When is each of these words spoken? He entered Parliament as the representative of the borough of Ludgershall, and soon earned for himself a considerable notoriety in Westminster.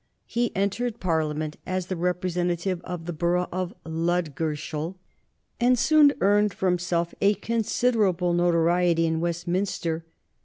He 0.25 0.51
entered 0.55 0.99
Parliament 0.99 1.57
as 1.63 1.85
the 1.85 1.95
representative 1.95 2.81
of 2.83 3.05
the 3.05 3.13
borough 3.13 3.47
of 3.51 3.71
Ludgershall, 3.85 4.95
and 5.59 5.77
soon 5.77 6.13
earned 6.21 6.55
for 6.55 6.67
himself 6.67 7.13
a 7.21 7.35
considerable 7.35 8.33
notoriety 8.33 9.05
in 9.05 9.19
Westminster. 9.19 10.03